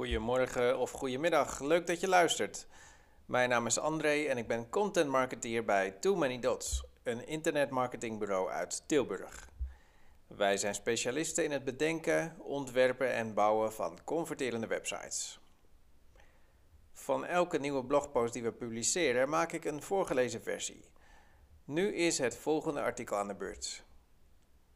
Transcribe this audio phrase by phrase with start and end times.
[0.00, 2.66] Goedemorgen of goedemiddag, leuk dat je luistert.
[3.26, 8.50] Mijn naam is André en ik ben content marketeer bij Too Many Dots, een internetmarketingbureau
[8.50, 9.50] uit Tilburg.
[10.26, 15.40] Wij zijn specialisten in het bedenken, ontwerpen en bouwen van converterende websites.
[16.92, 20.84] Van elke nieuwe blogpost die we publiceren maak ik een voorgelezen versie.
[21.64, 23.84] Nu is het volgende artikel aan de beurt.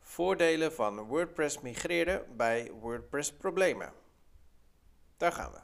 [0.00, 4.03] Voordelen van WordPress migreren bij WordPress problemen.
[5.16, 5.60] Daar gaan we.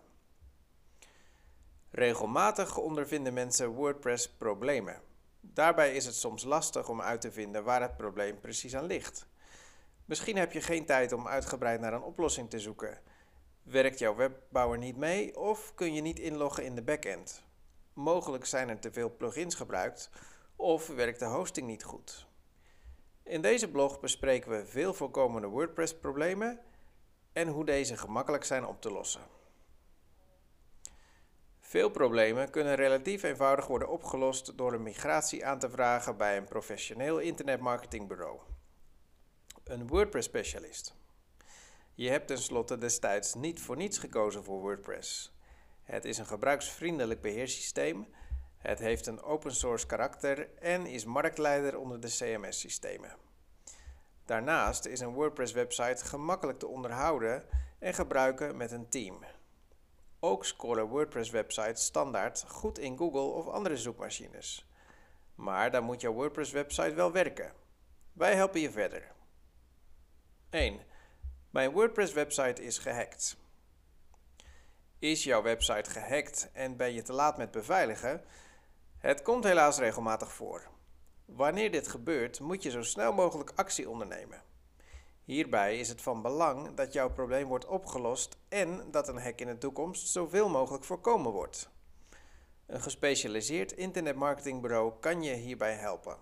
[1.91, 5.03] Regelmatig ondervinden mensen WordPress problemen.
[5.41, 9.27] Daarbij is het soms lastig om uit te vinden waar het probleem precies aan ligt.
[10.05, 12.99] Misschien heb je geen tijd om uitgebreid naar een oplossing te zoeken.
[13.63, 17.43] Werkt jouw webbouwer niet mee of kun je niet inloggen in de backend?
[17.93, 20.11] Mogelijk zijn er te veel plugins gebruikt
[20.57, 22.27] of werkt de hosting niet goed.
[23.23, 26.61] In deze blog bespreken we veel voorkomende WordPress-problemen
[27.33, 29.40] en hoe deze gemakkelijk zijn op te lossen.
[31.71, 36.45] Veel problemen kunnen relatief eenvoudig worden opgelost door een migratie aan te vragen bij een
[36.45, 38.39] professioneel internetmarketingbureau.
[39.65, 40.95] Een WordPress-specialist.
[41.95, 45.37] Je hebt tenslotte destijds niet voor niets gekozen voor WordPress.
[45.83, 48.07] Het is een gebruiksvriendelijk beheersysteem,
[48.59, 53.17] het heeft een open source karakter en is marktleider onder de CMS-systemen.
[54.25, 57.45] Daarnaast is een WordPress-website gemakkelijk te onderhouden
[57.79, 59.25] en gebruiken met een team.
[60.21, 64.67] Ook scoren WordPress-websites standaard goed in Google of andere zoekmachines.
[65.35, 67.53] Maar dan moet jouw WordPress-website wel werken.
[68.13, 69.13] Wij helpen je verder.
[70.51, 70.81] 1.
[71.51, 73.37] Mijn WordPress-website is gehackt.
[74.99, 78.25] Is jouw website gehackt en ben je te laat met beveiligen?
[78.99, 80.69] Het komt helaas regelmatig voor.
[81.25, 84.43] Wanneer dit gebeurt, moet je zo snel mogelijk actie ondernemen.
[85.31, 89.47] Hierbij is het van belang dat jouw probleem wordt opgelost en dat een hack in
[89.47, 91.71] de toekomst zoveel mogelijk voorkomen wordt.
[92.67, 96.17] Een gespecialiseerd internetmarketingbureau kan je hierbij helpen.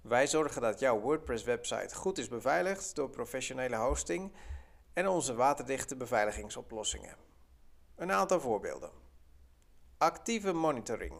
[0.00, 4.32] Wij zorgen dat jouw WordPress-website goed is beveiligd door professionele hosting
[4.92, 7.16] en onze waterdichte beveiligingsoplossingen.
[7.94, 8.90] Een aantal voorbeelden.
[9.98, 11.14] Actieve monitoring.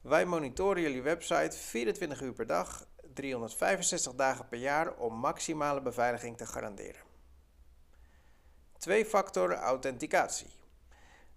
[0.00, 6.36] Wij monitoren jullie website 24 uur per dag 365 dagen per jaar om maximale beveiliging
[6.36, 7.02] te garanderen.
[8.78, 10.50] Twee-factor authenticatie.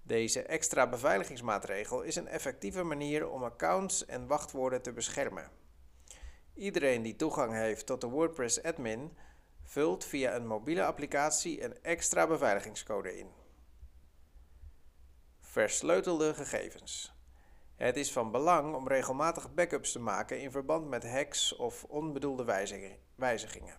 [0.02, 5.50] Deze extra beveiligingsmaatregel is een effectieve manier om accounts en wachtwoorden te beschermen.
[6.54, 9.18] Iedereen die toegang heeft tot de WordPress admin
[9.64, 13.28] vult via een mobiele applicatie een extra beveiligingscode in.
[15.40, 17.15] Versleutelde gegevens.
[17.76, 22.44] Het is van belang om regelmatig backups te maken in verband met hacks of onbedoelde
[23.16, 23.78] wijzigingen.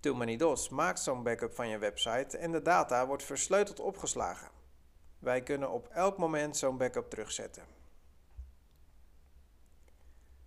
[0.00, 4.50] Too Many maakt zo'n backup van je website en de data wordt versleuteld opgeslagen.
[5.18, 7.64] Wij kunnen op elk moment zo'n backup terugzetten.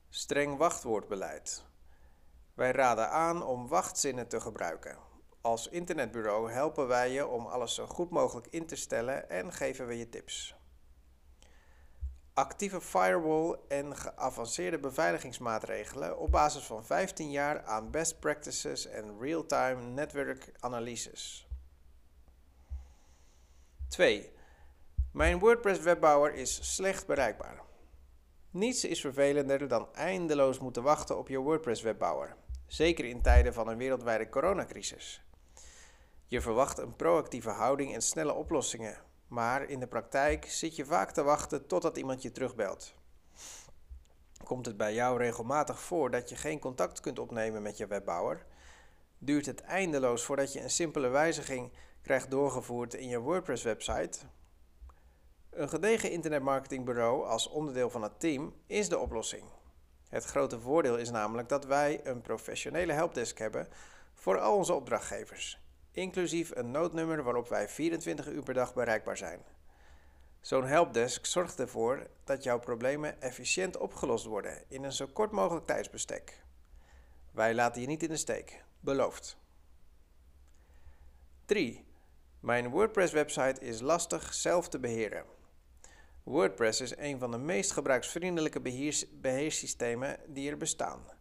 [0.10, 1.66] Streng wachtwoordbeleid.
[2.54, 4.98] Wij raden aan om wachtzinnen te gebruiken.
[5.42, 9.88] Als internetbureau helpen wij je om alles zo goed mogelijk in te stellen en geven
[9.88, 10.61] we je tips
[12.34, 19.82] actieve firewall en geavanceerde beveiligingsmaatregelen op basis van 15 jaar aan best practices en real-time
[19.82, 21.48] network analyses.
[23.88, 24.32] 2.
[25.12, 27.62] Mijn WordPress webbouwer is slecht bereikbaar.
[28.50, 32.36] Niets is vervelender dan eindeloos moeten wachten op je WordPress webbouwer,
[32.68, 35.22] zeker in tijden van een wereldwijde coronacrisis.
[36.26, 38.98] Je verwacht een proactieve houding en snelle oplossingen,
[39.32, 42.94] maar in de praktijk zit je vaak te wachten totdat iemand je terugbelt.
[44.44, 48.46] Komt het bij jou regelmatig voor dat je geen contact kunt opnemen met je webbouwer?
[49.18, 54.20] Duurt het eindeloos voordat je een simpele wijziging krijgt doorgevoerd in je WordPress-website?
[55.50, 59.44] Een gedegen internetmarketingbureau als onderdeel van het team is de oplossing.
[60.10, 63.68] Het grote voordeel is namelijk dat wij een professionele helpdesk hebben
[64.14, 65.62] voor al onze opdrachtgevers
[65.92, 69.40] inclusief een noodnummer waarop wij 24 uur per dag bereikbaar zijn.
[70.42, 75.66] Zo'n helpdesk zorgt ervoor dat jouw problemen efficiënt opgelost worden in een zo kort mogelijk
[75.66, 76.44] tijdsbestek.
[77.32, 79.38] Wij laten je niet in de steek, beloofd.
[81.46, 81.86] 3.
[82.40, 85.26] Mijn WordPress-website is lastig zelf te beheren.
[86.24, 88.62] WordPress is een van de meest gebruiksvriendelijke
[89.22, 91.20] beheerssystemen die er bestaan.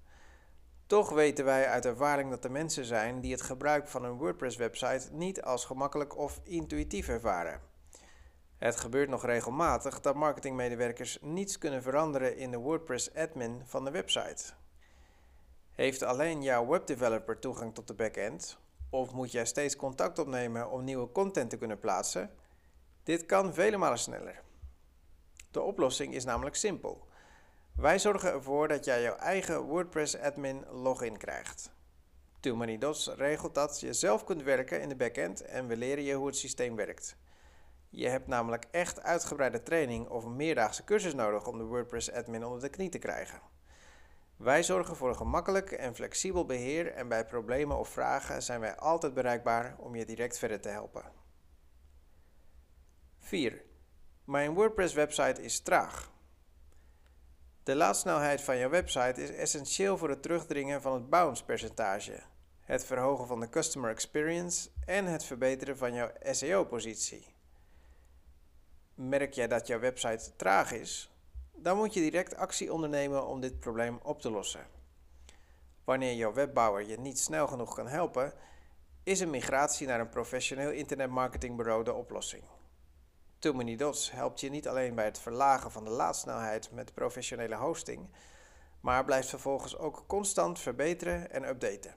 [0.90, 5.08] Toch weten wij uit ervaring dat er mensen zijn die het gebruik van een WordPress-website
[5.12, 7.60] niet als gemakkelijk of intuïtief ervaren.
[8.58, 14.52] Het gebeurt nog regelmatig dat marketingmedewerkers niets kunnen veranderen in de WordPress-admin van de website.
[15.72, 18.58] Heeft alleen jouw webdeveloper toegang tot de backend?
[18.88, 22.31] Of moet jij steeds contact opnemen om nieuwe content te kunnen plaatsen?
[23.02, 24.42] Dit kan vele malen sneller.
[25.50, 27.08] De oplossing is namelijk simpel.
[27.76, 31.72] Wij zorgen ervoor dat jij jouw eigen WordPress admin login krijgt.
[32.40, 36.14] Too Dots regelt dat je zelf kunt werken in de backend en we leren je
[36.14, 37.17] hoe het systeem werkt.
[37.88, 42.44] Je hebt namelijk echt uitgebreide training of een meerdaagse cursus nodig om de WordPress admin
[42.44, 43.40] onder de knie te krijgen.
[44.37, 48.76] Wij zorgen voor een gemakkelijk en flexibel beheer en bij problemen of vragen zijn wij
[48.76, 51.12] altijd bereikbaar om je direct verder te helpen.
[53.19, 53.62] 4.
[54.25, 56.12] Mijn WordPress website is traag.
[57.70, 62.20] De laadsnelheid van jouw website is essentieel voor het terugdringen van het bounce percentage,
[62.61, 67.34] het verhogen van de customer experience en het verbeteren van jouw SEO-positie.
[68.94, 71.11] Merk jij dat jouw website traag is,
[71.52, 74.66] dan moet je direct actie ondernemen om dit probleem op te lossen.
[75.84, 78.32] Wanneer jouw webbouwer je niet snel genoeg kan helpen,
[79.02, 82.43] is een migratie naar een professioneel internetmarketingbureau de oplossing.
[83.40, 87.54] Too Many Dots helpt je niet alleen bij het verlagen van de laadsnelheid met professionele
[87.54, 88.08] hosting,
[88.81, 91.94] maar blijft vervolgens ook constant verbeteren en updaten.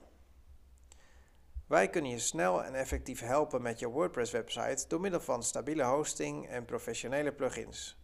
[1.66, 6.48] Wij kunnen je snel en effectief helpen met je WordPress-website door middel van stabiele hosting
[6.48, 7.98] en professionele plugins,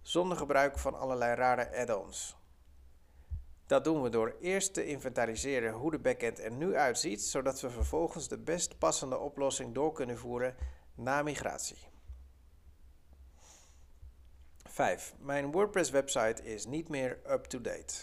[0.00, 2.36] zonder gebruik van allerlei rare add-ons.
[3.66, 7.70] Dat doen we door eerst te inventariseren hoe de backend er nu uitziet, zodat we
[7.70, 10.56] vervolgens de best passende oplossing door kunnen voeren
[10.94, 11.91] na migratie.
[14.72, 15.14] 5.
[15.18, 17.94] Mijn WordPress-website is niet meer up-to-date.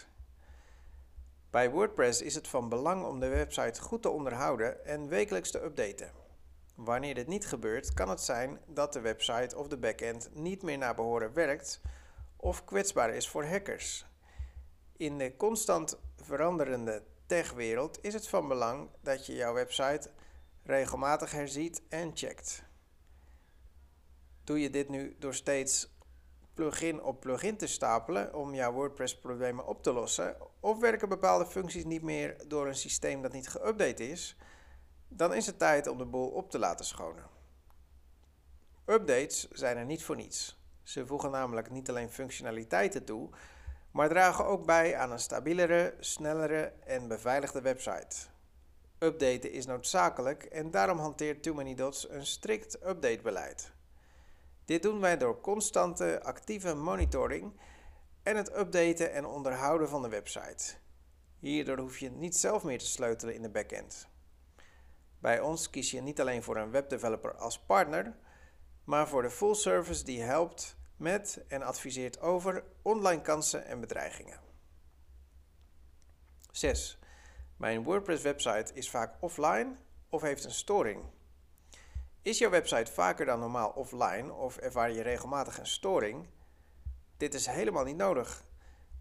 [1.50, 5.64] Bij WordPress is het van belang om de website goed te onderhouden en wekelijks te
[5.64, 6.12] updaten.
[6.76, 10.78] Wanneer dit niet gebeurt, kan het zijn dat de website of de backend niet meer
[10.78, 11.82] naar behoren werkt
[12.36, 14.06] of kwetsbaar is voor hackers.
[14.98, 20.10] In de constant veranderende techwereld is het van belang dat je jouw website
[20.64, 22.64] regelmatig herziet en checkt.
[24.44, 25.98] Doe je dit nu door steeds
[26.54, 31.86] plugin op plugin te stapelen om jouw WordPress-problemen op te lossen, of werken bepaalde functies
[31.86, 34.38] niet meer door een systeem dat niet geüpdate is,
[35.08, 37.26] dan is het tijd om de boel op te laten schonen.
[38.86, 40.58] Updates zijn er niet voor niets.
[40.84, 43.30] Ze voegen namelijk niet alleen functionaliteiten toe,
[43.92, 48.16] maar dragen ook bij aan een stabielere, snellere en beveiligde website.
[49.00, 53.72] Updaten is noodzakelijk en daarom hanteert Too Many Dots een strikt updatebeleid.
[54.70, 57.60] Dit doen wij door constante actieve monitoring
[58.24, 60.76] en het updaten en onderhouden van de website.
[61.40, 64.08] Hierdoor hoef je niet zelf meer te sleutelen in de backend.
[65.20, 68.18] Bij ons kies je niet alleen voor een webdeveloper als partner,
[68.84, 74.40] maar voor de full service die helpt met en adviseert over online kansen en bedreigingen.
[76.52, 77.00] 6.
[77.58, 79.76] Mijn WordPress website is vaak offline
[80.10, 81.04] of heeft een storing.
[82.22, 86.28] Is jouw website vaker dan normaal offline of ervaar je regelmatig een storing?
[87.18, 88.44] Dit is helemaal niet nodig.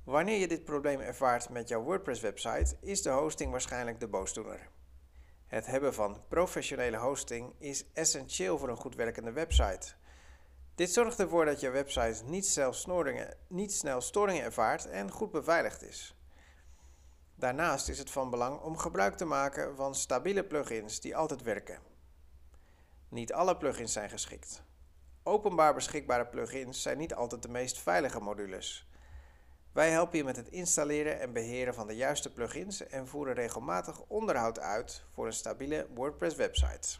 [0.04, 4.68] Wanneer je dit probleem ervaart met jouw WordPress-website, is de hosting waarschijnlijk de boosdoener.
[5.46, 9.94] Het hebben van professionele hosting is essentieel voor een goed werkende website.
[10.75, 12.58] Dit zorgt ervoor dat je website niet
[13.48, 16.16] niet snel storingen ervaart en goed beveiligd is.
[17.34, 21.96] Daarnaast is het van belang om gebruik te maken van stabiele plugins die altijd werken.
[23.08, 24.62] Niet alle plugins zijn geschikt.
[25.22, 28.88] Openbaar beschikbare plugins zijn niet altijd de meest veilige modules.
[29.72, 34.00] Wij helpen je met het installeren en beheren van de juiste plugins en voeren regelmatig
[34.06, 36.98] onderhoud uit voor een stabiele WordPress website.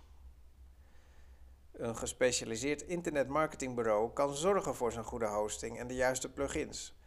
[1.73, 6.99] Een gespecialiseerd internetmarketingbureau kan zorgen voor zijn goede hosting en de juiste plugins,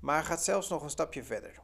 [0.00, 1.60] maar gaat zelfs nog een stapje verder.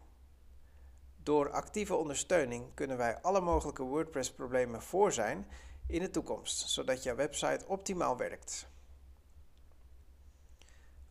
[1.16, 5.46] Door actieve ondersteuning kunnen wij alle mogelijke WordPress-problemen voor zijn
[5.86, 8.66] in de toekomst, zodat jouw website optimaal werkt.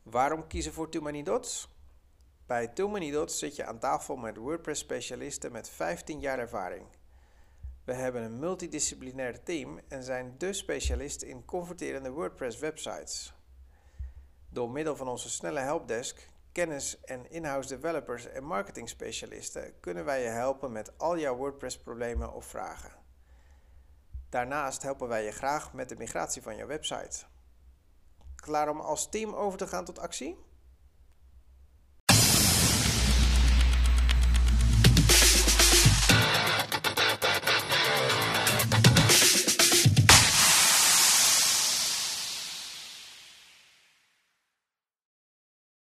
[0.04, 1.70] Waarom kiezen voor Too Many Dots?
[2.46, 6.86] Bij Too Many Dots zit je aan tafel met WordPress-specialisten met 15 jaar ervaring.
[7.84, 13.34] We hebben een multidisciplinair team en zijn de specialist in converterende WordPress-websites.
[14.50, 20.22] Door middel van onze snelle helpdesk, kennis en in-house developers en marketing specialisten kunnen wij
[20.22, 23.01] je helpen met al jouw WordPress-problemen of vragen.
[24.32, 27.24] Daarnaast helpen wij je graag met de migratie van je website.
[28.36, 30.38] Klaar om als team over te gaan tot actie?